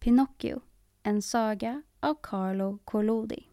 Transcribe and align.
Pinocchio, 0.00 0.60
en 1.02 1.22
saga 1.22 1.82
av 2.00 2.16
Carlo 2.22 2.78
Collodi. 2.84 3.46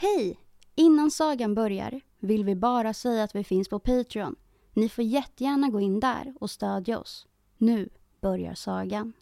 Hej! 0.00 0.38
Innan 0.74 1.10
sagan 1.10 1.54
börjar 1.54 2.00
vill 2.18 2.44
vi 2.44 2.56
bara 2.56 2.94
säga 2.94 3.24
att 3.24 3.34
vi 3.34 3.44
finns 3.44 3.68
på 3.68 3.78
Patreon. 3.78 4.36
Ni 4.72 4.88
får 4.88 5.04
jättegärna 5.04 5.68
gå 5.68 5.80
in 5.80 6.00
där 6.00 6.34
och 6.40 6.50
stödja 6.50 6.98
oss. 6.98 7.26
Nu 7.58 7.88
börjar 8.20 8.54
sagan. 8.54 9.12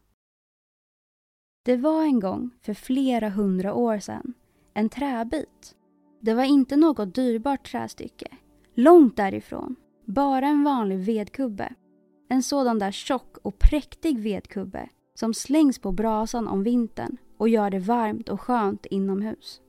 Det 1.62 1.76
var 1.76 2.02
en 2.02 2.20
gång, 2.20 2.50
för 2.62 2.74
flera 2.74 3.28
hundra 3.28 3.74
år 3.74 3.98
sedan, 3.98 4.34
en 4.74 4.88
träbit. 4.88 5.74
Det 6.20 6.34
var 6.34 6.44
inte 6.44 6.76
något 6.76 7.14
dyrbart 7.14 7.70
trästycke. 7.70 8.28
Långt 8.74 9.16
därifrån. 9.16 9.76
Bara 10.04 10.46
en 10.48 10.64
vanlig 10.64 10.98
vedkubbe. 10.98 11.74
En 12.28 12.42
sådan 12.42 12.78
där 12.78 12.90
tjock 12.90 13.36
och 13.42 13.58
präktig 13.58 14.18
vedkubbe 14.18 14.88
som 15.14 15.34
slängs 15.34 15.78
på 15.78 15.92
brasan 15.92 16.48
om 16.48 16.62
vintern 16.62 17.16
och 17.36 17.48
gör 17.48 17.70
det 17.70 17.78
varmt 17.78 18.28
och 18.28 18.40
skönt 18.40 18.86
inomhus. 18.86 19.60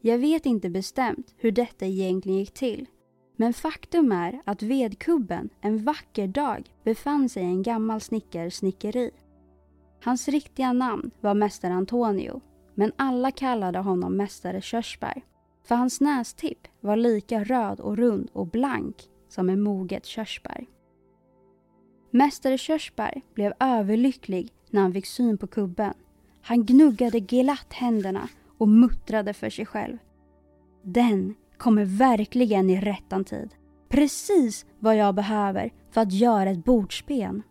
Jag 0.00 0.18
vet 0.18 0.46
inte 0.46 0.70
bestämt 0.70 1.34
hur 1.36 1.52
detta 1.52 1.86
egentligen 1.86 2.38
gick 2.38 2.54
till. 2.54 2.86
Men 3.36 3.54
faktum 3.54 4.12
är 4.12 4.40
att 4.44 4.62
vedkubben 4.62 5.48
en 5.60 5.84
vacker 5.84 6.26
dag 6.26 6.72
befann 6.84 7.28
sig 7.28 7.42
i 7.42 7.46
en 7.46 7.62
gammal 7.62 8.00
snickers 8.00 8.54
snickeri. 8.54 9.10
Hans 10.04 10.28
riktiga 10.28 10.72
namn 10.72 11.10
var 11.20 11.34
Mästare 11.34 11.72
Antonio, 11.72 12.40
men 12.74 12.92
alla 12.96 13.30
kallade 13.30 13.78
honom 13.78 14.16
Mästare 14.16 14.60
Körsbär. 14.60 15.22
För 15.64 15.74
hans 15.74 16.00
nästipp 16.00 16.58
var 16.80 16.96
lika 16.96 17.44
röd 17.44 17.80
och 17.80 17.96
rund 17.96 18.30
och 18.32 18.46
blank 18.46 18.96
som 19.28 19.48
en 19.48 19.62
moget 19.62 20.06
körsbär. 20.06 20.66
Mästare 22.10 22.58
Körsbär 22.58 23.22
blev 23.34 23.52
överlycklig 23.60 24.52
när 24.70 24.80
han 24.80 24.92
fick 24.92 25.06
syn 25.06 25.38
på 25.38 25.46
kubben. 25.46 25.94
Han 26.42 26.64
gnuggade 26.64 27.20
glatt 27.20 27.72
händerna 27.72 28.28
och 28.58 28.68
muttrade 28.68 29.34
för 29.34 29.50
sig 29.50 29.66
själv. 29.66 29.98
Den 30.82 31.34
kommer 31.56 31.84
verkligen 31.84 32.70
i 32.70 32.80
rättan 32.80 33.24
tid. 33.24 33.54
Precis 33.88 34.66
vad 34.78 34.96
jag 34.96 35.14
behöver 35.14 35.72
för 35.90 36.00
att 36.00 36.12
göra 36.12 36.50
ett 36.50 36.64
bordsben. 36.64 37.42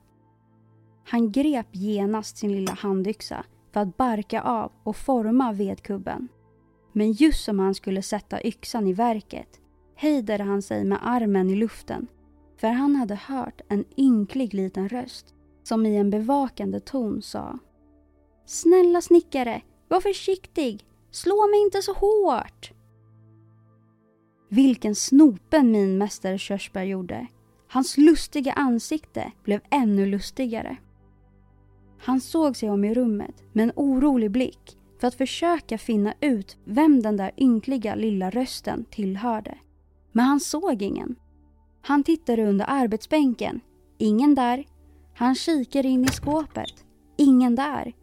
Han 1.05 1.31
grep 1.31 1.67
genast 1.71 2.37
sin 2.37 2.51
lilla 2.51 2.73
handyxa 2.73 3.45
för 3.73 3.79
att 3.79 3.97
barka 3.97 4.41
av 4.41 4.71
och 4.83 4.95
forma 4.95 5.53
vedkubben. 5.53 6.27
Men 6.91 7.11
just 7.11 7.43
som 7.43 7.59
han 7.59 7.75
skulle 7.75 8.01
sätta 8.01 8.47
yxan 8.47 8.87
i 8.87 8.93
verket 8.93 9.59
hejdade 9.95 10.43
han 10.43 10.61
sig 10.61 10.85
med 10.85 10.99
armen 11.01 11.49
i 11.49 11.55
luften 11.55 12.07
för 12.57 12.67
han 12.67 12.95
hade 12.95 13.15
hört 13.15 13.61
en 13.69 13.85
ynklig 13.97 14.53
liten 14.53 14.89
röst 14.89 15.33
som 15.63 15.85
i 15.85 15.95
en 15.97 16.09
bevakande 16.09 16.79
ton 16.79 17.21
sa 17.21 17.59
Snälla 18.45 19.01
snickare, 19.01 19.61
var 19.87 20.01
försiktig! 20.01 20.85
Slå 21.11 21.47
mig 21.47 21.61
inte 21.61 21.81
så 21.81 21.93
hårt! 21.93 22.71
Vilken 24.49 24.95
snopen 24.95 25.71
min 25.71 25.97
mästare 25.97 26.37
Körsbär 26.37 26.83
gjorde. 26.83 27.27
Hans 27.67 27.97
lustiga 27.97 28.53
ansikte 28.53 29.31
blev 29.43 29.61
ännu 29.69 30.05
lustigare. 30.05 30.77
Han 32.05 32.21
såg 32.21 32.55
sig 32.55 32.69
om 32.69 32.83
i 32.83 32.93
rummet 32.93 33.43
med 33.53 33.63
en 33.63 33.71
orolig 33.75 34.31
blick 34.31 34.77
för 34.99 35.07
att 35.07 35.15
försöka 35.15 35.77
finna 35.77 36.13
ut 36.21 36.57
vem 36.65 37.01
den 37.01 37.17
där 37.17 37.31
ynkliga 37.37 37.95
lilla 37.95 38.29
rösten 38.29 38.85
tillhörde. 38.89 39.57
Men 40.11 40.25
han 40.25 40.39
såg 40.39 40.81
ingen. 40.81 41.15
Han 41.81 42.03
tittade 42.03 42.45
under 42.45 42.65
arbetsbänken. 42.69 43.61
Ingen 43.97 44.35
där. 44.35 44.65
Han 45.15 45.35
kikade 45.35 45.87
in 45.87 46.03
i 46.03 46.07
skåpet. 46.07 46.85
Ingen 47.17 47.55
där. 47.55 47.93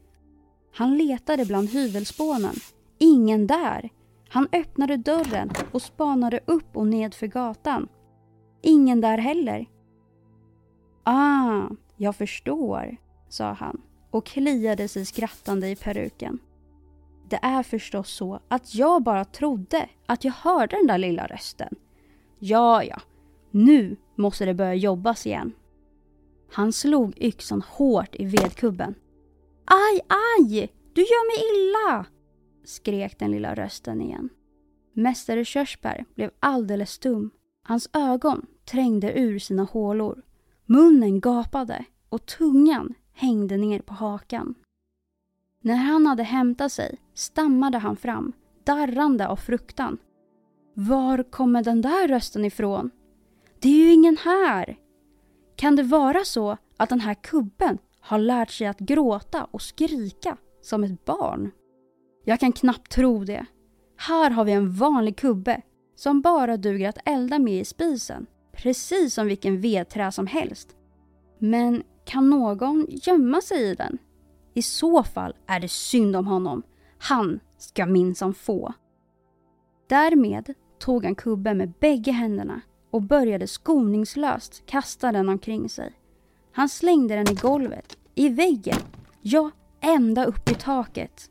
Han 0.75 0.99
letade 0.99 1.45
bland 1.47 1.69
hyvelspånen. 1.69 2.55
Ingen 2.99 3.47
där. 3.47 3.91
Han 4.29 4.49
öppnade 4.53 4.97
dörren 4.97 5.51
och 5.73 5.83
spanade 5.83 6.41
upp 6.47 6.77
och 6.77 6.87
ned 6.87 7.15
för 7.15 7.27
gatan. 7.27 7.89
Ingen 8.63 9.01
där 9.01 9.19
heller. 9.19 9.67
Ah, 11.05 11.63
jag 11.97 12.17
förstår, 12.17 12.97
sa 13.29 13.53
han 13.53 13.81
och 14.11 14.27
kliade 14.27 14.89
sig 14.89 15.07
skrattande 15.07 15.69
i 15.69 15.77
peruken. 15.77 16.39
Det 17.29 17.39
är 17.43 17.63
förstås 17.63 18.11
så 18.11 18.41
att 18.49 18.75
jag 18.75 19.03
bara 19.03 19.25
trodde 19.25 19.89
att 20.07 20.25
jag 20.25 20.33
hörde 20.33 20.77
den 20.77 20.87
där 20.87 20.99
lilla 20.99 21.27
rösten. 21.27 21.75
Ja, 22.39 22.85
ja, 22.85 23.01
nu 23.51 23.97
måste 24.17 24.45
det 24.45 24.55
börja 24.55 24.75
jobbas 24.75 25.27
igen. 25.27 25.53
Han 26.53 26.73
slog 26.73 27.19
yxan 27.19 27.63
hårt 27.63 28.15
i 28.19 28.25
vedkubben. 28.25 28.95
Aj, 29.65 30.01
aj! 30.09 30.73
Du 30.93 31.01
gör 31.01 31.27
mig 31.31 31.69
illa! 31.69 32.07
skrek 32.65 33.19
den 33.19 33.31
lilla 33.31 33.55
rösten 33.55 34.01
igen. 34.01 34.29
Mästare 34.93 35.45
Körsbär 35.45 36.05
blev 36.15 36.31
alldeles 36.41 36.91
stum. 36.91 37.31
Hans 37.63 37.91
ögon 37.93 38.47
trängde 38.65 39.19
ur 39.19 39.39
sina 39.39 39.65
hålor. 39.65 40.23
Munnen 40.67 41.21
gapade 41.21 41.85
och 42.09 42.27
tungan 42.27 42.95
hängde 43.21 43.57
ner 43.57 43.79
på 43.79 43.95
hakan. 43.95 44.55
När 45.63 45.75
han 45.75 46.07
hade 46.07 46.23
hämtat 46.23 46.73
sig 46.73 46.99
stammade 47.15 47.79
han 47.79 47.97
fram, 47.97 48.33
darrande 48.65 49.29
av 49.29 49.37
fruktan. 49.37 49.99
Var 50.75 51.23
kommer 51.31 51.65
den 51.65 51.81
där 51.81 52.09
rösten 52.09 52.45
ifrån? 52.45 52.91
Det 53.61 53.69
är 53.69 53.85
ju 53.85 53.93
ingen 53.93 54.17
här! 54.17 54.79
Kan 55.57 55.77
det 55.77 55.83
vara 55.83 56.25
så 56.25 56.57
att 56.77 56.89
den 56.89 57.01
här 57.01 57.15
kubben 57.15 57.79
har 58.01 58.19
lärt 58.19 58.51
sig 58.51 58.67
att 58.67 58.79
gråta 58.79 59.45
och 59.45 59.63
skrika 59.63 60.37
som 60.63 60.85
ett 60.85 61.05
barn? 61.05 61.51
Jag 62.25 62.41
kan 62.41 62.53
knappt 62.53 62.93
tro 62.93 63.25
det. 63.25 63.47
Här 63.97 64.31
har 64.31 64.45
vi 64.45 64.53
en 64.53 64.73
vanlig 64.73 65.17
kubbe 65.17 65.63
som 65.97 66.21
bara 66.21 66.57
duger 66.57 66.89
att 66.89 67.09
elda 67.09 67.39
med 67.39 67.61
i 67.61 67.65
spisen. 67.65 68.27
Precis 68.53 69.15
som 69.15 69.27
vilken 69.27 69.61
vedträ 69.61 70.13
som 70.13 70.27
helst. 70.27 70.77
Men 71.39 71.83
kan 72.11 72.31
någon 72.31 72.87
gömma 72.89 73.41
sig 73.41 73.71
i 73.71 73.75
den? 73.75 73.99
I 74.55 74.63
så 74.63 75.03
fall 75.03 75.35
är 75.47 75.61
det 75.61 75.69
synd 75.69 76.17
om 76.17 76.27
honom. 76.27 76.63
Han 76.99 77.41
ska 77.59 77.87
minsann 77.87 78.35
få. 78.35 78.73
Därmed 79.89 80.55
tog 80.79 81.05
han 81.05 81.15
kubben 81.15 81.59
med 81.59 81.73
bägge 81.81 82.13
händerna 82.13 82.61
och 82.91 83.03
började 83.03 83.47
skoningslöst 83.47 84.67
kasta 84.67 85.13
den 85.13 85.29
omkring 85.29 85.69
sig. 85.69 85.93
Han 86.53 86.69
slängde 86.69 87.15
den 87.15 87.31
i 87.31 87.35
golvet, 87.35 87.99
i 88.15 88.29
väggen, 88.29 88.79
ja, 89.23 89.51
ända 89.81 90.25
upp 90.25 90.51
i 90.51 90.55
taket. 90.55 91.31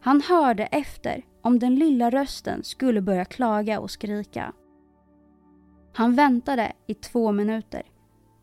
Han 0.00 0.20
hörde 0.20 0.66
efter 0.66 1.24
om 1.42 1.58
den 1.58 1.74
lilla 1.74 2.10
rösten 2.10 2.64
skulle 2.64 3.00
börja 3.00 3.24
klaga 3.24 3.80
och 3.80 3.90
skrika. 3.90 4.52
Han 5.92 6.14
väntade 6.14 6.72
i 6.86 6.94
två 6.94 7.32
minuter. 7.32 7.82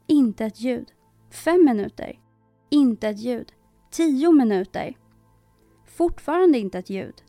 Inte 0.08 0.46
ett 0.46 0.60
ljud. 0.60 0.94
Fem 1.30 1.66
minuter. 1.66 2.20
Inte 2.70 3.08
ett 3.08 3.20
ljud. 3.20 3.54
Tio 3.92 4.32
minuter. 4.32 4.98
Fortfarande 5.86 6.58
inte 6.58 6.80
ett 6.80 6.90
ljud. 6.90 7.24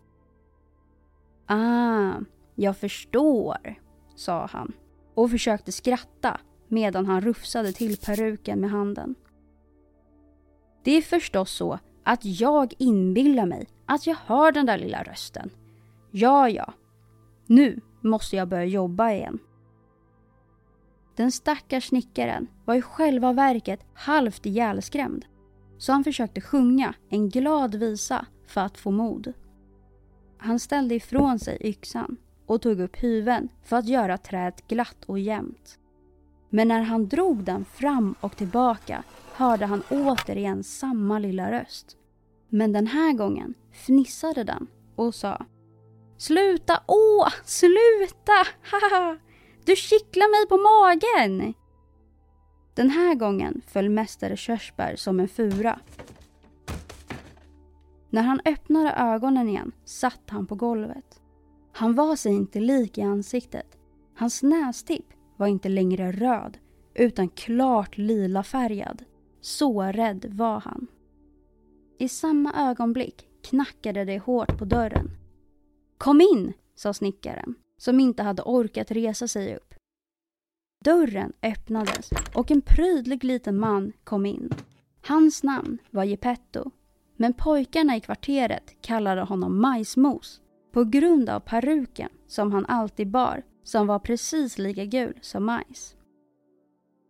Ah, 1.47 2.13
jag 2.55 2.77
förstår, 2.77 3.75
sa 4.15 4.47
han 4.47 4.73
och 5.15 5.31
försökte 5.31 5.73
skratta 5.73 6.41
medan 6.69 7.07
han 7.07 7.21
rufsade 7.21 7.73
till 7.73 7.97
peruken 7.97 8.61
med 8.61 8.71
handen. 8.71 9.15
Det 10.85 10.91
är 10.91 11.03
förstås 11.03 11.51
så 11.51 11.79
att 12.05 12.25
jag 12.25 12.75
inbillar 12.79 13.47
mig 13.47 13.67
att 13.87 14.07
jag 14.07 14.17
hör 14.27 14.53
den 14.53 14.67
där 14.67 14.79
lilla 14.79 15.03
rösten. 15.03 15.51
Ja, 16.11 16.49
ja. 16.49 16.73
Nu 17.47 17.81
måste 18.01 18.37
jag 18.37 18.49
börja 18.49 18.65
jobba 18.65 19.13
igen. 19.13 19.39
Den 21.17 21.33
stackars 21.33 21.89
snickaren 21.89 22.47
var 22.65 22.75
i 22.75 22.83
själva 22.83 23.33
verket 23.33 23.81
halvt 23.95 24.47
ihjälskrämd. 24.47 25.25
Så 25.79 25.93
han 25.93 26.05
försökte 26.05 26.41
sjunga 26.41 26.95
en 27.09 27.29
glad 27.29 27.75
visa 27.75 28.27
för 28.47 28.61
att 28.61 28.79
få 28.79 28.91
mod. 28.91 29.33
Han 30.39 30.59
ställde 30.59 30.95
ifrån 30.95 31.39
sig 31.39 31.59
yxan 31.61 32.17
och 32.47 32.63
tog 32.63 32.81
upp 32.81 32.97
hyveln 32.97 33.49
för 33.63 33.77
att 33.77 33.89
göra 33.89 34.19
träet 34.19 34.69
glatt 34.69 35.05
och 35.07 35.19
jämnt. 35.19 35.79
Men 36.51 36.69
när 36.69 36.83
han 36.83 37.09
drog 37.09 37.45
den 37.45 37.65
fram 37.65 38.15
och 38.21 38.37
tillbaka 38.37 39.03
hörde 39.35 39.67
han 39.67 39.83
återigen 39.91 40.65
samma 40.65 41.19
lilla 41.19 41.53
röst. 41.53 41.97
Men 42.49 42.73
den 42.73 42.87
här 42.87 43.13
gången 43.13 43.55
fnissade 43.73 44.45
den 44.45 44.67
och 44.97 45.15
sa 45.15 45.47
Sluta! 46.19 46.83
Åh, 46.87 47.29
sluta! 47.45 48.47
Haha! 48.63 49.19
Du 49.71 49.77
kittlar 49.77 50.31
mig 50.31 50.49
på 50.49 50.57
magen! 50.57 51.55
Den 52.75 52.91
här 52.91 53.15
gången 53.15 53.63
föll 53.67 53.89
Mästare 53.89 54.37
Körsbär 54.37 54.97
som 54.97 55.21
en 55.21 55.29
fura. 55.29 55.81
När 58.11 58.23
han 58.23 58.41
öppnade 58.45 58.93
ögonen 58.93 59.49
igen 59.49 59.73
satt 59.85 60.31
han 60.31 60.47
på 60.47 60.55
golvet. 60.55 61.21
Han 61.73 61.95
var 61.95 62.17
sig 62.17 62.33
inte 62.33 62.61
lik 62.61 62.99
i 62.99 63.03
ansiktet. 63.03 63.79
Hans 64.15 64.43
nästipp 64.43 65.07
var 65.37 65.47
inte 65.47 65.69
längre 65.69 66.13
röd 66.13 66.59
utan 66.95 67.29
klart 67.29 67.99
lila 67.99 68.43
färgad. 68.43 69.05
Så 69.41 69.83
rädd 69.83 70.27
var 70.31 70.61
han. 70.61 70.87
I 71.99 72.09
samma 72.09 72.71
ögonblick 72.71 73.29
knackade 73.43 74.05
det 74.05 74.19
hårt 74.19 74.59
på 74.59 74.65
dörren. 74.65 75.11
Kom 75.99 76.21
in, 76.21 76.53
sa 76.75 76.93
snickaren, 76.93 77.55
som 77.81 78.01
inte 78.01 78.23
hade 78.23 78.43
orkat 78.43 78.91
resa 78.91 79.29
sig 79.29 79.57
upp. 79.57 79.75
Dörren 80.85 81.33
öppnades 81.43 82.11
och 82.35 82.51
en 82.51 82.61
prydlig 82.61 83.25
liten 83.25 83.59
man 83.59 83.93
kom 84.05 84.27
in. 84.27 84.51
Hans 85.07 85.43
namn 85.43 85.79
var 85.91 86.05
Geppetto, 86.05 86.71
men 87.17 87.33
pojkarna 87.33 87.97
i 87.97 88.01
kvarteret 88.01 88.75
kallade 88.81 89.21
honom 89.21 89.61
Majsmos 89.61 90.41
på 90.73 90.85
grund 90.85 91.29
av 91.29 91.41
peruken 91.41 92.09
som 92.27 92.53
han 92.53 92.67
alltid 92.67 93.11
bar, 93.11 93.43
som 93.65 93.87
var 93.87 93.99
precis 93.99 94.59
lika 94.59 94.85
gul 94.85 95.19
som 95.23 95.45
majs. 95.45 95.97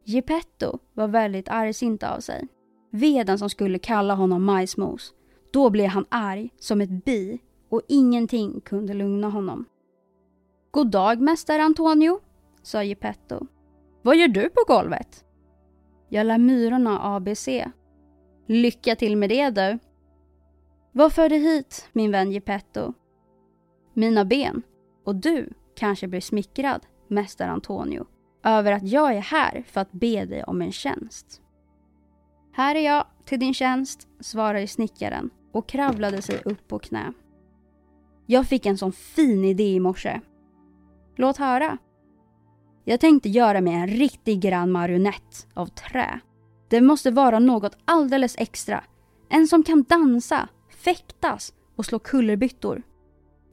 Geppetto 0.05 0.79
var 0.95 1.09
väldigt 1.09 1.49
argsint 1.49 2.03
av 2.03 2.21
sig. 2.21 2.49
Veden 2.91 3.39
som 3.39 3.51
skulle 3.51 3.79
kalla 3.79 4.15
honom 4.15 4.45
Majsmos, 4.45 5.15
då 5.53 5.71
blev 5.71 5.89
han 5.89 6.07
arg 6.09 6.51
som 6.59 6.81
ett 6.81 7.05
bi 7.05 7.39
och 7.69 7.83
ingenting 7.89 8.61
kunde 8.61 8.95
lugna 8.95 9.29
honom. 9.29 9.65
God 10.73 10.91
dag, 10.91 11.21
mästare 11.21 11.63
Antonio, 11.63 12.21
sa 12.63 12.83
Geppetto. 12.83 13.47
Vad 14.03 14.17
gör 14.17 14.29
du 14.29 14.49
på 14.49 14.65
golvet? 14.67 15.25
Jag 16.09 16.27
lär 16.27 16.39
myrorna 16.39 17.17
ABC. 17.17 17.49
Lycka 18.47 18.97
till 18.97 19.17
med 19.17 19.29
det 19.29 19.51
du. 19.51 19.79
Vad 20.93 21.13
för 21.13 21.29
dig 21.29 21.39
hit, 21.39 21.89
min 21.93 22.11
vän 22.11 22.33
Geppetto? 22.33 22.93
Mina 23.95 24.25
ben. 24.25 24.63
Och 25.05 25.17
du 25.17 25.53
kanske 25.77 26.09
blir 26.09 26.21
smickrad, 26.21 26.87
mästare 27.09 27.51
Antonio, 27.51 28.07
över 28.45 28.73
att 28.73 28.89
jag 28.89 29.15
är 29.15 29.21
här 29.21 29.65
för 29.67 29.81
att 29.81 29.93
be 29.93 30.25
dig 30.25 30.45
om 30.45 30.63
en 30.63 30.73
tjänst. 30.73 31.43
Här 32.53 32.75
är 32.75 32.81
jag, 32.81 33.07
till 33.25 33.41
din 33.41 33.55
tjänst, 33.55 34.09
svarade 34.21 34.67
snickaren 34.67 35.31
och 35.53 35.69
kravlade 35.69 36.23
sig 36.23 36.41
upp 36.45 36.69
på 36.69 36.79
knä. 36.79 37.13
Jag 38.27 38.47
fick 38.47 38.67
en 38.67 38.79
sån 38.79 38.93
fin 38.93 39.45
idé 39.45 39.75
i 39.75 39.81
morse. 39.81 40.21
Låt 41.21 41.37
höra. 41.37 41.79
Jag 42.85 43.01
tänkte 43.01 43.29
göra 43.29 43.61
mig 43.61 43.75
en 43.75 43.87
riktig 43.87 44.41
grann 44.41 44.71
marionett 44.71 45.47
av 45.55 45.67
trä. 45.67 46.21
Det 46.69 46.81
måste 46.81 47.11
vara 47.11 47.39
något 47.39 47.77
alldeles 47.85 48.35
extra. 48.39 48.85
En 49.29 49.47
som 49.47 49.63
kan 49.63 49.83
dansa, 49.83 50.49
fäktas 50.85 51.53
och 51.77 51.85
slå 51.85 51.99
kullerbyttor. 51.99 52.83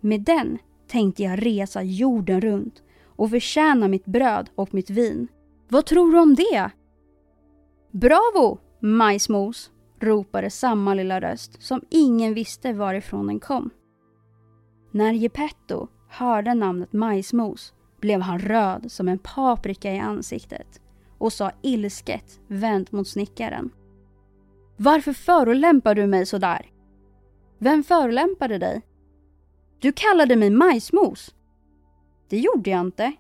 Med 0.02 0.22
den 0.22 0.58
tänkte 0.88 1.24
jag 1.24 1.46
resa 1.46 1.84
jorden 1.84 2.42
runt 2.42 2.84
och 3.16 3.30
förtjäna 3.30 3.88
mitt 3.88 4.06
bröd 4.06 4.50
och 4.56 4.74
mitt 4.74 4.90
vin. 4.90 5.28
Vad 5.70 5.86
tror 5.86 6.12
du 6.12 6.20
om 6.20 6.36
det? 6.36 6.72
Bravo, 7.92 8.60
majsmos! 8.80 9.72
ropade 10.00 10.50
samma 10.50 10.94
lilla 10.94 11.22
röst 11.22 11.64
som 11.64 11.82
ingen 11.90 12.34
visste 12.34 12.74
varifrån 12.74 13.28
den 13.28 13.40
kom. 13.40 13.70
När 14.92 15.12
Geppetto 15.12 15.88
hörde 16.08 16.54
namnet 16.54 16.94
Majsmos 16.94 17.74
blev 18.00 18.22
han 18.22 18.40
röd 18.40 18.92
som 18.92 19.08
en 19.08 19.20
paprika 19.20 19.94
i 19.94 20.00
ansiktet 20.00 20.82
och 21.18 21.34
sa 21.34 21.52
ilsket 21.62 22.40
vänt 22.48 22.92
mot 22.92 23.08
snickaren. 23.08 23.70
Varför 24.78 25.14
förolämpar 25.14 25.96
du 25.96 26.08
mig 26.08 26.26
så 26.26 26.38
där? 26.38 26.72
Vem 27.58 27.84
förolämpade 27.84 28.58
dig? 28.58 28.82
Du 29.80 29.92
kallade 29.92 30.36
mig 30.36 30.50
majsmos. 30.50 31.36
Det 32.30 32.40
gjorde 32.40 32.70
jag 32.70 32.82
inte. 32.82 33.14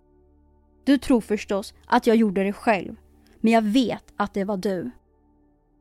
Du 0.83 0.97
tror 0.97 1.21
förstås 1.21 1.73
att 1.85 2.07
jag 2.07 2.15
gjorde 2.15 2.43
det 2.43 2.53
själv, 2.53 2.95
men 3.39 3.53
jag 3.53 3.61
vet 3.61 4.13
att 4.17 4.33
det 4.33 4.43
var 4.43 4.57
du. 4.57 4.91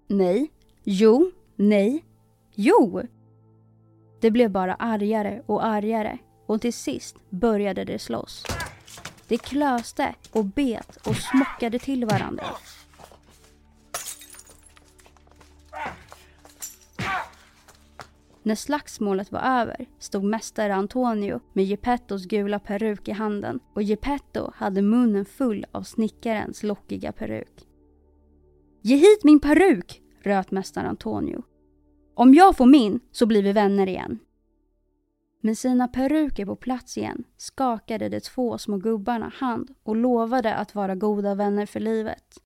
Nej, 0.08 0.50
jo, 0.84 1.30
nej, 1.56 2.04
jo. 2.54 3.02
Det 4.20 4.30
blev 4.30 4.50
bara 4.50 4.74
argare 4.74 5.42
och 5.46 5.66
argare 5.66 6.18
och 6.46 6.60
till 6.60 6.72
sist 6.72 7.16
började 7.31 7.84
det 7.84 7.98
slåss. 7.98 8.44
Det 9.28 9.38
klöste 9.38 10.14
och 10.32 10.44
bet 10.44 10.96
och 10.96 11.16
smockade 11.16 11.78
till 11.78 12.04
varandra. 12.04 12.44
När 18.43 18.54
slagsmålet 18.54 19.32
var 19.32 19.40
över 19.40 19.87
stod 19.98 20.25
mästare 20.25 20.75
Antonio 20.75 21.40
med 21.52 21.64
Geppettos 21.64 22.25
gula 22.25 22.58
peruk 22.58 23.08
i 23.08 23.12
handen 23.12 23.60
och 23.75 23.82
Geppetto 23.82 24.50
hade 24.54 24.82
munnen 24.82 25.25
full 25.25 25.66
av 25.72 25.82
snickarens 25.82 26.62
lockiga 26.62 27.12
peruk. 27.12 27.66
Ge 28.82 28.96
hit 28.96 29.25
min 29.25 29.40
peruk! 29.40 30.02
röt 30.22 30.50
mästare 30.50 30.88
Antonio. 30.88 31.42
Om 32.14 32.34
jag 32.34 32.56
får 32.56 32.66
min 32.66 33.00
så 33.12 33.26
blir 33.26 33.42
vi 33.42 33.52
vänner 33.52 33.87
igen. 33.87 34.19
Med 35.40 35.58
sina 35.58 35.88
peruker 35.88 36.46
på 36.46 36.56
plats 36.56 36.98
igen 36.98 37.24
skakade 37.36 38.08
de 38.08 38.20
två 38.20 38.58
små 38.58 38.76
gubbarna 38.76 39.32
hand 39.34 39.74
och 39.82 39.96
lovade 39.96 40.54
att 40.54 40.74
vara 40.74 40.94
goda 40.94 41.34
vänner 41.34 41.66
för 41.66 41.80
livet. 41.80 42.42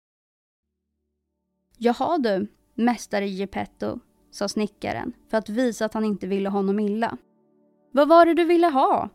Jaha 1.79 2.19
du, 2.19 2.47
mästare 2.75 3.29
Geppetto, 3.29 3.99
sa 4.31 4.49
snickaren 4.49 5.13
för 5.29 5.39
att 5.39 5.49
visa 5.49 5.85
att 5.85 5.95
han 5.95 6.05
inte 6.05 6.27
ville 6.27 6.49
honom 6.49 6.81
illa. 6.81 7.17
Vad 7.93 8.09
var 8.09 8.27
det 8.27 8.35
du 8.35 8.45
ville 8.45 8.67
ha? 8.67 9.09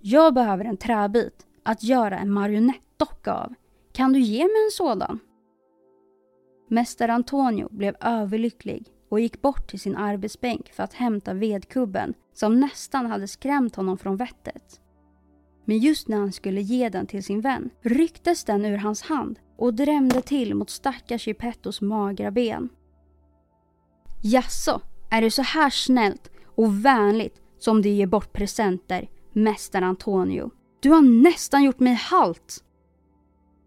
Jag 0.00 0.34
behöver 0.34 0.64
en 0.64 0.76
träbit 0.76 1.46
att 1.62 1.82
göra 1.82 2.18
en 2.18 2.30
marionettdocka 2.30 3.32
av. 3.32 3.54
Kan 3.92 4.12
du 4.12 4.20
ge 4.20 4.42
mig 4.42 4.64
en 4.66 4.70
sådan? 4.72 5.18
Mästare 6.68 7.12
Antonio 7.12 7.68
blev 7.70 7.96
överlycklig 8.00 8.92
och 9.08 9.20
gick 9.20 9.42
bort 9.42 9.70
till 9.70 9.80
sin 9.80 9.96
arbetsbänk 9.96 10.72
för 10.72 10.82
att 10.82 10.94
hämta 10.94 11.34
vedkubben 11.34 12.14
som 12.38 12.60
nästan 12.60 13.06
hade 13.06 13.28
skrämt 13.28 13.76
honom 13.76 13.98
från 13.98 14.16
vettet. 14.16 14.80
Men 15.64 15.78
just 15.78 16.08
när 16.08 16.16
han 16.16 16.32
skulle 16.32 16.60
ge 16.60 16.88
den 16.88 17.06
till 17.06 17.24
sin 17.24 17.40
vän 17.40 17.70
rycktes 17.82 18.44
den 18.44 18.64
ur 18.64 18.76
hans 18.76 19.02
hand 19.02 19.38
och 19.56 19.74
drämde 19.74 20.22
till 20.22 20.54
mot 20.54 20.70
stackars 20.70 21.26
Geppettos 21.26 21.80
magra 21.80 22.30
ben. 22.30 22.68
Jaså, 24.22 24.80
är 25.10 25.22
det 25.22 25.30
så 25.30 25.42
här 25.42 25.70
snällt 25.70 26.30
och 26.44 26.84
vänligt 26.84 27.40
som 27.58 27.82
du 27.82 27.88
ger 27.88 28.06
bort 28.06 28.32
presenter, 28.32 29.08
mästare 29.32 29.86
Antonio? 29.86 30.50
Du 30.80 30.90
har 30.90 31.22
nästan 31.22 31.64
gjort 31.64 31.80
mig 31.80 31.94
halt! 31.94 32.64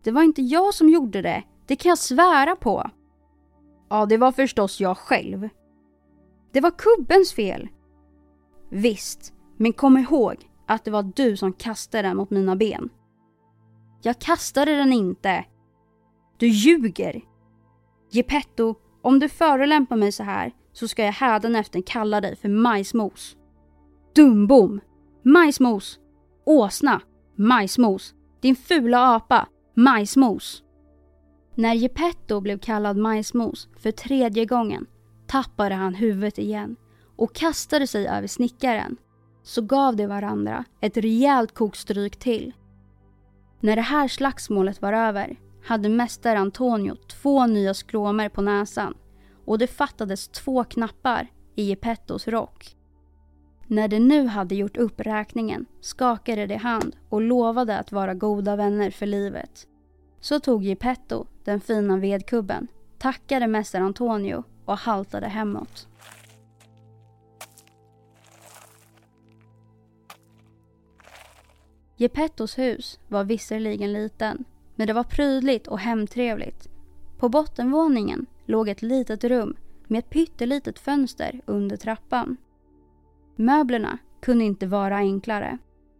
Det 0.04 0.12
var 0.12 0.24
inte 0.24 0.42
jag 0.42 0.74
som 0.74 0.90
gjorde 0.90 1.22
det, 1.22 1.44
det 1.68 1.75
kan 1.75 1.90
jag 1.90 1.98
svära 1.98 2.56
på. 2.56 2.90
Ja, 3.90 4.06
det 4.06 4.18
var 4.18 4.32
förstås 4.32 4.82
jag 4.82 4.98
själv. 4.98 5.50
Det 6.51 6.62
var 6.62 6.72
kubbens 6.72 7.34
fel. 7.34 7.70
Visst, 8.74 9.34
men 9.58 9.74
kom 9.74 9.98
ihåg 9.98 10.36
att 10.68 10.86
det 10.86 10.92
var 10.92 11.04
du 11.16 11.38
som 11.38 11.54
kastade 11.54 12.08
den 12.08 12.18
mot 12.18 12.30
mina 12.30 12.56
ben. 12.56 12.90
Jag 14.01 14.20
kastade 14.20 14.75
den 14.75 14.94
inte. 14.94 15.46
Du 16.38 16.48
ljuger. 16.48 17.22
Geppetto, 18.12 18.75
om 19.01 19.20
du 19.20 19.30
förolämpar 19.30 19.96
mig 19.96 20.12
så 20.12 20.24
här 20.24 20.51
så 20.74 20.88
ska 20.88 21.06
jag 21.06 21.13
hädanefter 21.13 21.82
kalla 21.82 22.22
dig 22.22 22.36
för 22.36 22.50
majsmos. 22.50 23.38
Dumbom! 24.16 24.82
Majsmos! 25.24 26.00
Åsna! 26.46 27.01
Majsmos! 27.36 28.13
Din 28.42 28.56
fula 28.56 29.16
apa! 29.16 29.48
Majsmos! 29.74 30.63
När 31.56 31.74
Geppetto 31.74 32.42
blev 32.42 32.60
kallad 32.60 32.98
majsmos 32.98 33.70
för 33.78 33.92
tredje 33.92 34.46
gången 34.46 34.86
tappade 35.28 35.75
han 35.75 35.94
huvudet 35.96 36.38
igen 36.38 36.75
och 37.22 37.34
kastade 37.34 37.88
sig 37.88 38.08
över 38.08 38.28
snickaren. 38.28 38.98
Så 39.44 39.62
gav 39.62 39.96
de 39.96 40.08
varandra 40.08 40.66
ett 40.80 40.98
rejält 40.98 41.54
kokstryk 41.54 42.20
till. 42.20 42.54
När 43.60 43.75
det 43.75 43.82
här 43.82 44.08
slagsmålet 44.08 44.82
var 44.82 44.94
över 44.94 45.40
hade 45.66 45.90
mästare 45.90 46.40
Antonio 46.40 46.96
två 46.96 47.48
nya 47.48 47.74
skråmor 47.74 48.30
på 48.30 48.42
näsan 48.42 48.94
och 49.46 49.58
det 49.58 49.68
fattades 49.68 50.28
två 50.28 50.63
knappar 50.63 51.28
i 51.56 51.63
Geppettos 51.63 52.28
rock. 52.28 52.75
När 53.68 53.88
de 53.88 54.00
nu 54.00 54.28
hade 54.28 54.56
gjort 54.56 54.78
upp 54.78 55.00
räkningen 55.00 55.66
skakade 55.82 56.48
de 56.48 56.56
hand 56.56 56.96
och 57.10 57.22
lovade 57.22 57.78
att 57.78 57.92
vara 57.92 58.13
goda 58.13 58.56
vänner 58.56 58.92
för 58.92 59.06
livet. 59.06 59.68
Så 60.20 60.40
tog 60.40 60.63
Geppetto 60.63 61.25
den 61.44 61.62
fina 61.62 61.98
vedkubben, 61.98 62.68
tackade 62.98 63.48
mäster 63.48 63.82
Antonio 63.82 64.44
och 64.66 64.78
haltade 64.78 65.28
hemåt. 65.28 65.88
Geppettos 72.01 72.58
hus 72.58 73.00
var 73.08 73.24
visserligen 73.24 73.93
liten, 73.93 74.46
men 74.75 74.88
det 74.88 74.93
var 74.93 75.03
prydligt 75.03 75.67
och 75.67 75.79
hemtrevligt. 75.79 76.70
På 77.20 77.29
bottenvåningen 77.29 78.25
låg 78.46 78.70
ett 78.70 78.81
litet 78.81 79.24
rum 79.24 79.55
med 79.88 80.00
ett 80.00 80.10
pyttelitet 80.10 80.79
fönster 80.79 81.41
under 81.46 81.77
trappan. 81.77 82.38
Möblerna 83.36 83.98
kunde 84.22 84.46
inte 84.46 84.67
vara 84.67 84.96
enklare. 84.96 85.58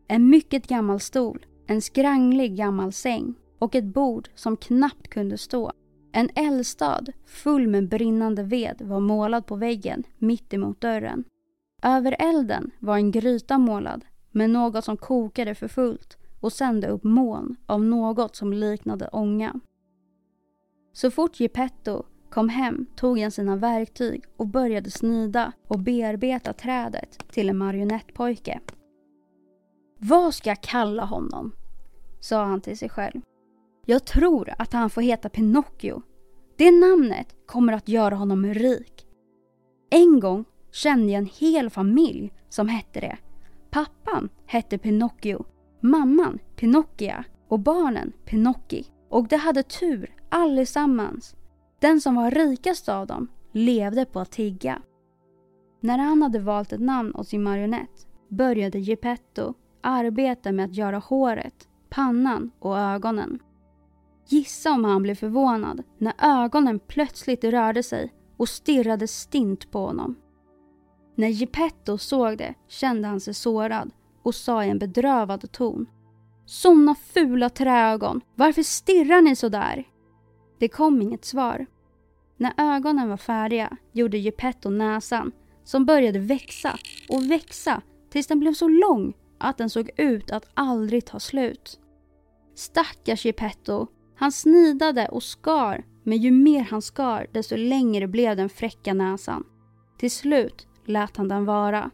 En 0.08 0.30
mycket 0.30 0.68
gammal 0.68 1.00
stol, 1.00 1.46
en 1.68 1.82
skranglig 1.82 2.58
gammal 2.58 2.94
säng 2.94 3.36
och 3.60 3.76
ett 3.76 3.86
bord 3.86 4.30
som 4.36 4.58
knappt 4.58 5.08
kunde 5.08 5.38
stå. 5.38 5.72
En 6.12 6.30
eldstad 6.36 7.06
full 7.26 7.68
med 7.68 7.90
brinnande 7.90 8.44
ved 8.44 8.82
var 8.82 9.00
målad 9.00 9.46
på 9.46 9.56
väggen 9.56 10.04
mitt 10.18 10.54
emot 10.54 10.82
dörren. 10.82 11.24
Över 11.84 12.16
elden 12.20 12.72
var 12.80 12.96
en 12.96 13.12
gryta 13.12 13.58
målad 13.58 14.06
med 14.32 14.50
något 14.50 14.86
som 14.86 14.98
kokade 14.98 15.56
för 15.56 15.68
fullt 15.68 16.18
och 16.40 16.54
sände 16.54 16.88
upp 16.88 17.04
moln 17.04 17.56
av 17.66 17.84
något 17.84 18.36
som 18.36 18.54
liknade 18.54 19.08
ånga. 19.08 19.60
Så 20.94 21.12
fort 21.12 21.40
Geppetto 21.40 22.04
kom 22.30 22.50
hem 22.50 22.86
tog 22.96 23.20
han 23.20 23.32
sina 23.32 23.56
verktyg 23.56 24.24
och 24.38 24.48
började 24.48 24.92
snida 24.92 25.52
och 25.68 25.80
bearbeta 25.80 26.54
trädet 26.54 27.32
till 27.32 27.50
en 27.50 27.58
marionettpojke. 27.58 28.60
Vad 29.98 30.34
ska 30.34 30.50
jag 30.50 30.62
kalla 30.62 31.06
honom? 31.06 31.52
sa 32.20 32.46
han 32.46 32.62
till 32.62 32.78
sig 32.78 32.90
själv. 32.90 33.22
Jag 33.86 34.06
tror 34.06 34.54
att 34.58 34.74
han 34.74 34.90
får 34.90 35.02
heta 35.02 35.30
Pinocchio. 35.30 36.02
Det 36.58 36.72
namnet 36.72 37.36
kommer 37.46 37.74
att 37.74 37.88
göra 37.88 38.16
honom 38.16 38.46
rik. 38.46 39.08
En 39.90 40.20
gång 40.20 40.46
kände 40.72 41.12
jag 41.12 41.20
en 41.20 41.30
hel 41.34 41.70
familj 41.70 42.34
som 42.50 42.68
hette 42.68 43.00
det. 43.00 43.18
Pappan 43.72 44.30
hette 44.46 44.78
Pinocchio, 44.78 45.46
mamman 45.80 46.40
Pinocchia 46.56 47.26
och 47.48 47.60
barnen 47.60 48.14
Pinocchi. 48.26 48.86
Och 49.10 49.28
de 49.28 49.36
hade 49.36 49.64
tur 49.64 50.16
allesammans. 50.30 51.36
Den 51.80 52.02
som 52.02 52.16
var 52.16 52.32
rikast 52.32 52.90
av 52.90 53.08
dem 53.08 53.28
levde 53.52 54.06
på 54.06 54.20
att 54.20 54.32
tigga. 54.32 54.82
När 55.82 55.98
han 55.98 56.22
hade 56.22 56.40
valt 56.40 56.74
ett 56.74 56.82
namn 56.82 57.16
åt 57.16 57.28
sin 57.28 57.44
marionett 57.44 58.08
började 58.30 58.80
Geppetto 58.80 59.54
arbeta 59.82 60.52
med 60.52 60.66
att 60.66 60.76
göra 60.76 60.98
håret, 60.98 61.68
pannan 61.90 62.52
och 62.60 62.80
ögonen. 62.80 63.40
Gissa 64.28 64.72
om 64.72 64.86
han 64.86 65.04
blev 65.04 65.16
förvånad 65.16 65.84
när 65.98 66.14
ögonen 66.44 66.80
plötsligt 66.80 67.44
rörde 67.44 67.84
sig 67.84 68.14
och 68.38 68.50
stirrade 68.50 69.08
stint 69.08 69.72
på 69.72 69.80
honom. 69.86 70.16
När 71.22 71.28
Geppetto 71.28 71.98
såg 71.98 72.38
det 72.38 72.54
kände 72.68 73.08
han 73.08 73.20
sig 73.20 73.34
sårad 73.34 73.92
och 74.24 74.36
sa 74.36 74.66
i 74.66 74.70
en 74.70 74.80
bedrövad 74.80 75.52
ton. 75.52 75.86
Såna 76.46 76.96
fula 76.96 77.50
träögon, 77.50 78.22
varför 78.36 78.64
stirrar 78.64 79.22
ni 79.22 79.36
så 79.36 79.50
där? 79.50 79.88
Det 80.60 80.68
kom 80.68 81.02
inget 81.02 81.26
svar. 81.26 81.66
När 82.38 82.54
ögonen 82.58 83.10
var 83.10 83.18
färdiga 83.18 83.78
gjorde 83.92 84.18
Geppetto 84.18 84.70
näsan 84.70 85.32
som 85.64 85.86
började 85.86 86.20
växa 86.20 86.78
och 87.10 87.32
växa 87.32 87.82
tills 88.10 88.28
den 88.28 88.40
blev 88.40 88.54
så 88.54 88.68
lång 88.68 89.14
att 89.38 89.58
den 89.58 89.70
såg 89.70 89.90
ut 89.98 90.32
att 90.32 90.50
aldrig 90.54 91.06
ta 91.06 91.20
slut. 91.20 91.80
Stackars 92.56 93.26
Geppetto. 93.26 93.88
Han 94.16 94.32
snidade 94.32 95.08
och 95.08 95.24
skar 95.24 95.86
men 96.04 96.18
ju 96.18 96.32
mer 96.32 96.64
han 96.64 96.82
skar 96.82 97.28
desto 97.32 97.56
längre 97.56 98.08
blev 98.08 98.38
den 98.38 98.50
fräcka 98.50 98.94
näsan. 98.94 99.44
Till 99.98 100.12
slut 100.12 100.68
lät 100.92 101.18
han 101.18 101.28
den 101.28 101.46
vara. 101.46 101.90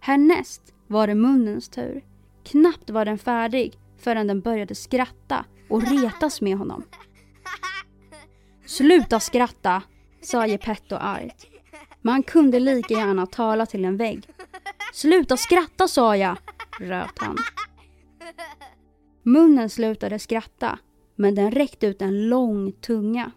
Härnäst 0.00 0.74
var 0.86 1.06
det 1.06 1.14
munnens 1.14 1.68
tur. 1.68 2.04
Knappt 2.44 2.90
var 2.90 3.04
den 3.04 3.18
färdig 3.18 3.78
förrän 3.98 4.26
den 4.26 4.40
började 4.40 4.74
skratta 4.74 5.44
och 5.68 5.82
retas 5.82 6.40
med 6.40 6.56
honom. 6.56 6.82
Sluta 8.66 9.20
skratta, 9.20 9.82
sa 10.20 10.46
Geppetto 10.46 10.96
argt. 10.96 11.46
Men 12.02 12.12
han 12.12 12.22
kunde 12.22 12.60
lika 12.60 12.94
gärna 12.94 13.26
tala 13.26 13.66
till 13.66 13.84
en 13.84 13.96
vägg. 13.96 14.28
Sluta 14.92 15.36
skratta 15.36 15.88
sa 15.88 16.16
jag, 16.16 16.36
röt 16.80 17.18
han. 17.18 17.36
Munnen 19.22 19.70
slutade 19.70 20.18
skratta, 20.18 20.78
men 21.16 21.34
den 21.34 21.50
räckte 21.50 21.86
ut 21.86 22.02
en 22.02 22.28
lång 22.28 22.72
tunga. 22.72 23.30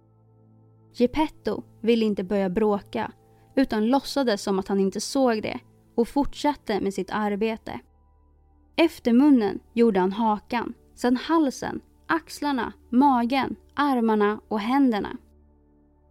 Geppetto 0.94 1.64
ville 1.82 2.06
inte 2.06 2.24
börja 2.24 2.50
bråka, 2.50 3.12
utan 3.56 3.88
låtsades 3.88 4.44
som 4.44 4.60
att 4.60 4.68
han 4.68 4.80
inte 4.80 5.02
såg 5.02 5.42
det 5.42 5.60
och 5.96 6.08
fortsatte 6.08 6.80
med 6.80 6.94
sitt 6.94 7.10
arbete. 7.12 7.80
Efter 8.76 9.14
munnen 9.14 9.60
gjorde 9.74 10.00
han 10.00 10.12
hakan, 10.12 10.74
sen 10.96 11.18
halsen, 11.18 11.82
axlarna, 12.08 12.74
magen, 12.90 13.56
armarna 13.74 14.40
och 14.48 14.60
händerna. 14.60 15.18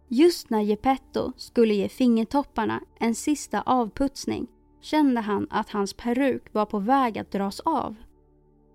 Just 0.07 0.49
när 0.49 0.61
Geppetto 0.61 1.31
skulle 1.37 1.73
ge 1.73 1.89
fingertopparna 1.89 2.81
en 2.99 3.15
sista 3.15 3.61
avputsning 3.61 4.47
kände 4.81 5.21
han 5.21 5.47
att 5.49 5.69
hans 5.69 5.93
peruk 5.93 6.53
var 6.53 6.65
på 6.65 6.79
väg 6.79 7.17
att 7.17 7.31
dras 7.31 7.59
av. 7.59 7.95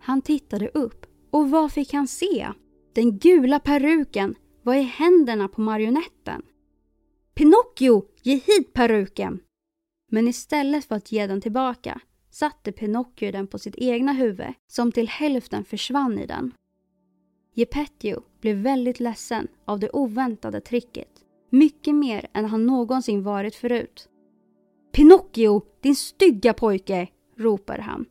Han 0.00 0.22
tittade 0.22 0.68
upp 0.68 1.06
och 1.30 1.50
vad 1.50 1.72
fick 1.72 1.92
han 1.92 2.08
se? 2.08 2.48
Den 2.92 3.18
gula 3.18 3.60
peruken 3.60 4.34
var 4.62 4.74
i 4.74 4.82
händerna 4.82 5.48
på 5.48 5.60
marionetten. 5.60 6.42
Pinocchio, 7.38 8.04
ge 8.22 8.34
hit 8.34 8.72
peruken! 8.72 9.40
Men 10.10 10.28
istället 10.28 10.84
för 10.84 10.94
att 10.94 11.12
ge 11.12 11.26
den 11.26 11.40
tillbaka 11.40 12.00
satte 12.30 12.72
Pinocchio 12.72 13.32
den 13.32 13.46
på 13.46 13.58
sitt 13.58 13.74
egna 13.76 14.12
huvud 14.12 14.54
som 14.66 14.92
till 14.92 15.08
hälften 15.08 15.64
försvann 15.64 16.18
i 16.18 16.26
den. 16.26 16.54
Geppetto 17.54 18.22
blev 18.40 18.56
väldigt 18.56 19.00
ledsen 19.00 19.48
av 19.64 19.80
det 19.80 19.90
oväntade 19.90 20.60
tricket. 20.60 21.08
Mycket 21.50 21.94
mer 21.94 22.26
än 22.32 22.44
han 22.44 22.66
någonsin 22.66 23.22
varit 23.22 23.54
förut. 23.54 24.08
Pinocchio, 24.92 25.62
din 25.80 25.96
stygga 25.96 26.54
pojke, 26.54 27.08
ropade 27.36 27.82
han. 27.82 28.06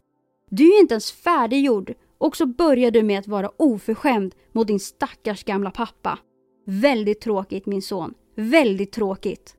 Du 0.50 0.76
är 0.76 0.82
inte 0.82 0.94
ens 0.94 1.12
färdiggjord 1.12 1.94
och 2.18 2.38
så 2.38 2.46
börjar 2.46 2.92
du 2.92 3.04
med 3.04 3.20
att 3.20 3.28
vara 3.28 3.52
oförskämd 3.58 4.36
mot 4.52 4.68
din 4.68 4.80
stackars 4.80 5.44
gamla 5.44 5.72
pappa. 5.72 6.20
Väldigt 6.66 7.22
tråkigt 7.22 7.66
min 7.66 7.82
son, 7.82 8.14
väldigt 8.38 8.92
tråkigt. 8.92 9.56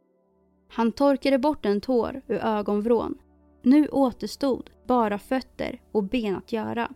Han 0.69 0.93
torkade 0.93 1.39
bort 1.39 1.67
en 1.67 1.81
tår 1.81 2.23
ur 2.29 2.37
ögonvrån. 2.37 3.19
Nu 3.63 3.89
återstod 3.89 4.71
bara 4.87 5.19
fötter 5.19 5.81
och 5.93 6.05
ben 6.05 6.37
att 6.37 6.53
göra. 6.53 6.91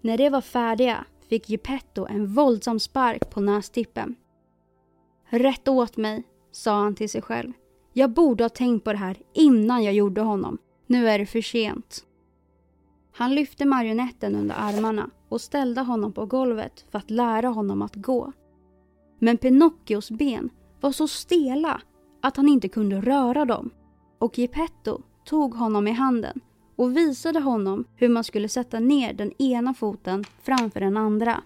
När 0.00 0.18
de 0.18 0.30
var 0.30 0.40
färdiga 0.40 1.04
fick 1.28 1.50
Geppetto 1.50 2.06
en 2.06 2.26
våldsam 2.26 2.80
spark 2.80 3.30
på 3.30 3.40
nästippen. 3.40 4.14
Rätt 5.28 5.68
åt 5.68 5.96
mig, 5.96 6.22
sa 6.52 6.82
han 6.82 6.94
till 6.94 7.10
sig 7.10 7.22
själv. 7.22 7.52
Jag 7.92 8.10
borde 8.10 8.44
ha 8.44 8.48
tänkt 8.48 8.84
på 8.84 8.92
det 8.92 8.98
här 8.98 9.16
innan 9.34 9.82
jag 9.84 9.94
gjorde 9.94 10.20
honom. 10.20 10.58
Nu 10.86 11.08
är 11.08 11.18
det 11.18 11.26
för 11.26 11.40
sent. 11.40 12.04
Han 13.12 13.34
lyfte 13.34 13.64
marionetten 13.64 14.36
under 14.36 14.54
armarna 14.58 15.10
och 15.28 15.40
ställde 15.40 15.80
honom 15.80 16.12
på 16.12 16.26
golvet 16.26 16.84
för 16.90 16.98
att 16.98 17.10
lära 17.10 17.48
honom 17.48 17.82
att 17.82 17.94
gå. 17.94 18.32
Men 19.18 19.38
Pinocchios 19.38 20.10
ben 20.10 20.50
var 20.84 20.92
så 20.92 21.08
stela 21.08 21.80
att 22.20 22.36
han 22.36 22.48
inte 22.48 22.68
kunde 22.68 23.00
röra 23.00 23.44
dem. 23.44 23.70
Och 24.18 24.38
Geppetto 24.38 25.02
tog 25.24 25.54
honom 25.54 25.88
i 25.88 25.92
handen 25.92 26.40
och 26.76 26.96
visade 26.96 27.40
honom 27.40 27.84
hur 27.96 28.08
man 28.08 28.24
skulle 28.24 28.48
sätta 28.48 28.80
ner 28.80 29.12
den 29.12 29.42
ena 29.42 29.74
foten 29.74 30.24
framför 30.42 30.80
den 30.80 30.96
andra. 30.96 31.42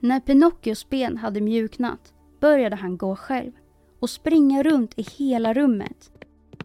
När 0.00 0.20
Pinocchios 0.20 0.88
ben 0.88 1.16
hade 1.16 1.40
mjuknat 1.40 2.14
började 2.40 2.76
han 2.76 2.96
gå 2.96 3.16
själv 3.16 3.52
och 4.00 4.10
springa 4.10 4.62
runt 4.62 4.98
i 4.98 5.02
hela 5.02 5.54
rummet. 5.54 6.12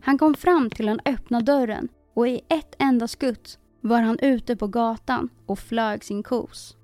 Han 0.02 0.18
kom 0.18 0.34
fram 0.34 0.70
till 0.70 0.86
den 0.86 1.00
öppna 1.06 1.42
dörren 1.42 1.90
och 2.14 2.28
i 2.28 2.42
ett 2.48 2.76
enda 2.78 3.08
skutt 3.08 3.60
var 3.82 4.02
han 4.02 4.20
ute 4.20 4.56
på 4.56 4.68
gatan 4.68 5.30
och 5.46 5.60
flög 5.60 6.04
sin 6.04 6.24
kos. 6.24 6.78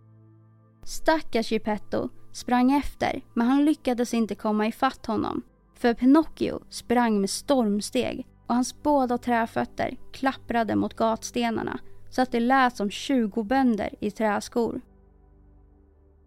Stackars 0.83 1.51
Geppetto 1.51 2.09
sprang 2.35 2.71
efter 2.71 3.21
men 3.33 3.47
han 3.47 3.65
lyckades 3.65 4.13
inte 4.13 4.35
komma 4.35 4.67
ifatt 4.67 5.05
honom 5.05 5.43
för 5.75 5.93
Pinocchio 5.93 6.59
sprang 6.69 7.21
med 7.21 7.29
stormsteg 7.29 8.27
och 8.47 8.55
hans 8.55 8.83
båda 8.83 9.17
träfötter 9.17 9.97
klapprade 10.11 10.75
mot 10.75 10.93
gatstenarna 10.93 11.79
så 12.09 12.21
att 12.21 12.31
det 12.31 12.39
lät 12.39 12.75
som 12.75 12.89
20 12.89 13.43
bönder 13.43 13.89
i 13.99 14.11
träskor. 14.11 14.81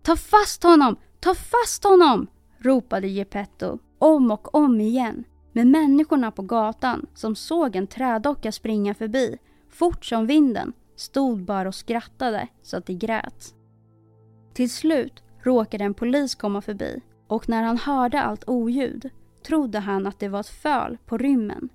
Ta 0.02 0.16
fast 0.16 0.62
honom! 0.62 0.96
Ta 1.20 1.34
fast 1.34 1.84
honom! 1.84 2.26
ropade 2.58 3.08
Geppetto 3.08 3.78
Om 3.98 4.30
och 4.30 4.54
om 4.54 4.80
igen. 4.80 5.24
Men 5.52 5.70
människorna 5.70 6.30
på 6.30 6.42
gatan 6.42 7.06
som 7.14 7.36
såg 7.36 7.76
en 7.76 7.86
trädocka 7.86 8.52
springa 8.52 8.94
förbi, 8.94 9.38
fort 9.70 10.04
som 10.04 10.26
vinden, 10.26 10.72
stod 10.96 11.44
bara 11.44 11.68
och 11.68 11.74
skrattade 11.74 12.48
så 12.62 12.76
att 12.76 12.86
de 12.86 12.94
grät. 12.94 13.54
Till 14.54 14.70
slut 14.70 15.22
råkade 15.42 15.84
en 15.84 15.94
polis 15.94 16.34
komma 16.34 16.60
förbi 16.60 17.00
och 17.26 17.48
när 17.48 17.62
han 17.62 17.78
hörde 17.78 18.20
allt 18.20 18.48
oljud 18.48 19.10
trodde 19.46 19.78
han 19.78 20.06
att 20.06 20.18
det 20.18 20.28
var 20.28 20.40
ett 20.40 20.48
föl 20.48 20.98
på 21.06 21.18
rymmen. 21.18 21.68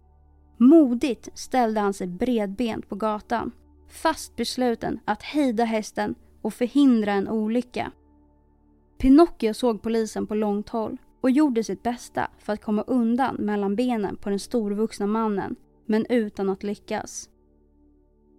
Modigt 0.58 1.30
ställde 1.34 1.80
han 1.80 1.94
sig 1.94 2.08
bredbent 2.08 2.90
på 2.90 2.96
gatan, 2.96 3.52
fast 3.90 4.36
besluten 4.36 5.00
att 5.06 5.24
hejda 5.24 5.64
hästen 5.64 6.16
och 6.42 6.54
förhindra 6.54 7.12
en 7.12 7.30
olycka. 7.30 7.92
Pinocchio 8.98 9.54
såg 9.54 9.82
polisen 9.82 10.28
på 10.28 10.36
långt 10.36 10.70
håll 10.70 10.98
och 11.22 11.32
gjorde 11.32 11.64
sitt 11.64 11.84
bästa 11.84 12.28
för 12.40 12.54
att 12.54 12.62
komma 12.62 12.82
undan 12.82 13.36
mellan 13.36 13.76
benen 13.76 14.16
på 14.16 14.30
den 14.30 14.40
storvuxna 14.40 15.08
mannen, 15.08 15.56
men 15.86 16.06
utan 16.10 16.50
att 16.50 16.64
lyckas. 16.64 17.30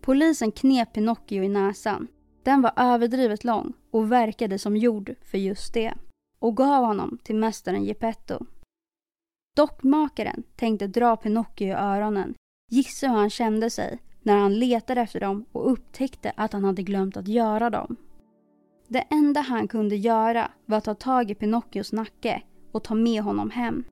Polisen 0.03 0.53
knep 0.53 0.93
Pinocchio 0.93 1.43
i 1.43 1.49
näsan. 1.49 2.09
Den 2.45 2.63
var 2.63 2.73
överdrivet 2.77 3.45
lång 3.45 3.73
och 3.91 4.13
verkade 4.13 4.59
som 4.59 4.77
gjord 4.77 5.15
för 5.23 5.39
just 5.39 5.75
det 5.75 5.95
och 6.39 6.57
gav 6.57 6.85
honom 6.85 7.19
till 7.23 7.37
mästaren 7.37 7.85
Geppetto. 7.85 8.47
Dockmakaren 9.57 10.43
tänkte 10.57 10.87
dra 10.87 11.17
Pinocchio 11.17 11.67
i 11.67 11.71
öronen. 11.71 12.35
Gissa 12.71 13.09
hur 13.09 13.17
han 13.17 13.31
kände 13.31 13.71
sig 13.71 13.99
när 14.23 14.37
han 14.37 14.59
letade 14.59 15.01
efter 15.01 15.21
dem 15.21 15.45
och 15.53 15.73
upptäckte 15.73 16.33
att 16.37 16.53
han 16.53 16.65
hade 16.65 16.83
glömt 16.83 17.17
att 17.17 17.29
göra 17.29 17.71
dem. 17.71 17.97
Det 18.89 19.05
enda 19.11 19.41
han 19.41 19.69
kunde 19.69 19.97
göra 19.97 20.51
var 20.67 20.79
att 20.79 20.85
ta 20.85 20.95
tag 20.95 21.31
i 21.31 21.35
Pinocchios 21.35 21.93
nacke 21.93 22.43
och 22.73 22.85
ta 22.85 22.95
med 22.95 23.23
honom 23.23 23.51
hem. 23.51 23.85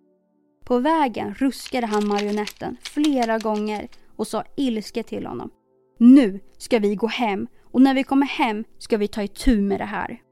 På 0.64 0.78
vägen 0.78 1.34
ruskade 1.34 1.86
han 1.86 2.06
marionetten 2.06 2.76
flera 2.82 3.38
gånger 3.38 3.88
och 4.16 4.26
sa 4.26 4.44
ilsket 4.56 5.06
till 5.06 5.26
honom. 5.26 5.50
Nu 5.98 6.40
ska 6.58 6.78
vi 6.78 6.94
gå 6.94 7.06
hem 7.06 7.46
och 7.72 7.82
när 7.82 7.94
vi 7.94 8.04
kommer 8.04 8.26
hem 8.26 8.64
ska 8.78 8.96
vi 8.96 9.08
ta 9.08 9.22
itu 9.22 9.62
med 9.62 9.80
det 9.80 9.84
här. 9.84 10.22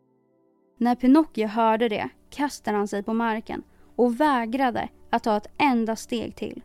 När 0.79 0.95
Pinocchio 0.95 1.47
hörde 1.47 1.89
det 1.89 2.09
kastade 2.31 2.77
han 2.77 2.89
sig 2.89 3.03
på 3.03 3.15
marken 3.15 3.63
och 3.97 4.21
vägrade 4.21 4.89
att 5.11 5.25
ta 5.25 5.37
ett 5.37 5.51
enda 5.59 5.97
steg 5.97 6.37
till. 6.37 6.63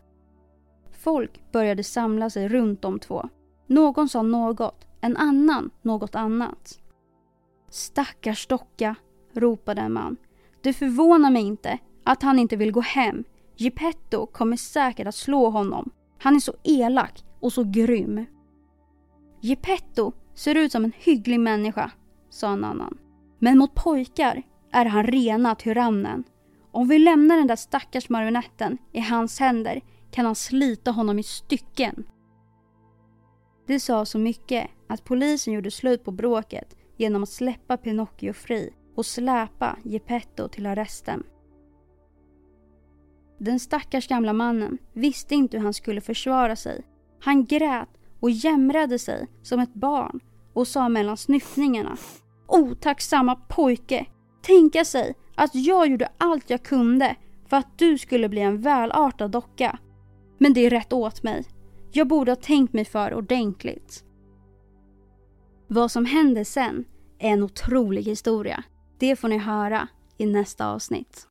Folk 0.92 1.52
började 1.52 1.84
samla 1.84 2.30
sig 2.30 2.48
runt 2.48 2.82
de 2.82 2.98
två. 2.98 3.28
Någon 3.66 4.08
sa 4.08 4.22
något, 4.22 4.86
en 5.00 5.16
annan 5.16 5.70
något 5.82 6.14
annat. 6.14 6.80
Stackars 7.70 8.46
docka, 8.46 8.94
ropade 9.32 9.80
en 9.80 9.92
man. 9.92 10.16
Det 10.62 10.72
förvånar 10.72 11.30
mig 11.30 11.42
inte 11.42 11.78
att 12.04 12.22
han 12.22 12.38
inte 12.38 12.56
vill 12.56 12.72
gå 12.72 12.80
hem. 12.80 13.24
Geppetto 13.56 14.26
kommer 14.26 14.56
säkert 14.56 15.06
att 15.06 15.14
slå 15.14 15.50
honom. 15.50 15.90
Han 16.18 16.36
är 16.36 16.40
så 16.40 16.54
elak 16.62 17.24
och 17.40 17.52
så 17.52 17.64
grym. 17.64 18.24
Geppetto 19.40 20.12
ser 20.36 20.54
ut 20.54 20.72
som 20.72 20.84
en 20.84 20.92
hygglig 20.96 21.40
människa, 21.40 21.90
sa 22.30 22.52
en 22.52 22.64
annan. 22.64 22.98
Men 23.38 23.58
mot 23.58 23.74
pojkar 23.74 24.42
är 24.72 24.84
han 24.84 25.06
rena 25.06 25.54
tyrannen. 25.54 26.24
Om 26.70 26.88
vi 26.88 26.98
lämnar 26.98 27.36
den 27.36 27.46
där 27.46 27.56
stackars 27.56 28.08
marionetten 28.08 28.78
i 28.92 29.00
hans 29.00 29.40
händer 29.40 29.80
kan 30.10 30.26
han 30.26 30.34
slita 30.34 30.90
honom 30.90 31.18
i 31.18 31.22
stycken. 31.22 32.06
Det 33.66 33.80
sa 33.80 34.04
så 34.04 34.18
mycket 34.18 34.70
att 34.88 35.04
polisen 35.04 35.52
gjorde 35.54 35.70
slut 35.70 36.04
på 36.04 36.10
bråket 36.10 36.76
genom 36.96 37.22
att 37.22 37.28
släppa 37.28 37.76
Pinocchio 37.76 38.32
fri 38.32 38.70
och 38.94 39.06
släpa 39.06 39.78
Geppetto 39.84 40.48
till 40.48 40.66
arresten. 40.66 41.22
Den 43.38 43.60
stackars 43.60 44.08
gamla 44.08 44.32
mannen 44.32 44.78
visste 44.92 45.34
inte 45.34 45.56
hur 45.56 45.64
han 45.64 45.74
skulle 45.74 46.00
försvara 46.00 46.56
sig. 46.56 46.84
Han 47.20 47.44
grät 47.44 47.88
och 48.20 48.30
jämrade 48.30 48.98
sig 48.98 49.28
som 49.42 49.60
ett 49.60 49.74
barn 49.74 50.20
och 50.52 50.68
sa 50.68 50.88
mellan 50.88 51.16
snyftningarna 51.16 51.96
Otacksamma 52.46 53.34
pojke! 53.34 54.06
Tänka 54.42 54.84
sig 54.84 55.14
att 55.34 55.54
jag 55.54 55.88
gjorde 55.88 56.08
allt 56.18 56.50
jag 56.50 56.62
kunde 56.62 57.16
för 57.46 57.56
att 57.56 57.78
du 57.78 57.98
skulle 57.98 58.28
bli 58.28 58.40
en 58.40 58.60
välartad 58.60 59.30
docka. 59.30 59.78
Men 60.38 60.52
det 60.52 60.60
är 60.60 60.70
rätt 60.70 60.92
åt 60.92 61.22
mig. 61.22 61.44
Jag 61.92 62.08
borde 62.08 62.30
ha 62.30 62.36
tänkt 62.36 62.72
mig 62.72 62.84
för 62.84 63.14
ordentligt. 63.14 64.04
Vad 65.66 65.90
som 65.90 66.04
hände 66.04 66.44
sen 66.44 66.84
är 67.18 67.30
en 67.30 67.42
otrolig 67.42 68.02
historia. 68.02 68.62
Det 68.98 69.16
får 69.16 69.28
ni 69.28 69.38
höra 69.38 69.88
i 70.18 70.26
nästa 70.26 70.68
avsnitt. 70.68 71.26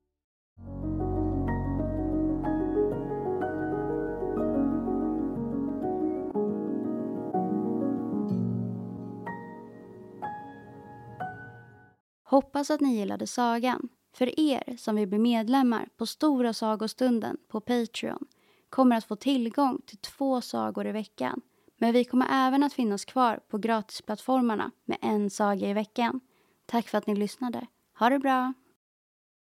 Hoppas 12.36 12.72
att 12.72 12.82
ni 12.82 12.96
gillade 12.96 13.28
sagan. 13.28 13.90
För 14.14 14.40
er 14.40 14.78
som 14.78 14.96
vill 14.96 15.08
bli 15.08 15.20
medlemmar 15.20 15.90
på 15.98 16.06
Stora 16.06 16.54
sagostunden 16.54 17.38
på 17.48 17.62
Patreon 17.62 18.26
kommer 18.70 18.96
att 18.96 19.06
få 19.06 19.16
tillgång 19.16 19.82
till 19.86 19.98
två 19.98 20.42
sagor 20.42 20.88
i 20.88 20.92
veckan. 20.92 21.42
Men 21.78 21.94
vi 21.94 22.04
kommer 22.04 22.28
även 22.32 22.64
att 22.64 22.74
finnas 22.74 23.06
kvar 23.06 23.40
på 23.50 23.58
gratisplattformarna 23.58 24.72
med 24.86 24.98
en 25.02 25.30
saga 25.30 25.70
i 25.70 25.74
veckan. 25.74 26.20
Tack 26.66 26.88
för 26.88 26.98
att 26.98 27.08
ni 27.08 27.16
lyssnade. 27.16 27.68
Ha 28.00 28.10
det 28.10 28.20
bra! 28.20 28.54